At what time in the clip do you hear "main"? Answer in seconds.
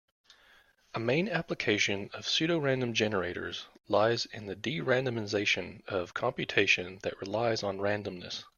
0.99-1.29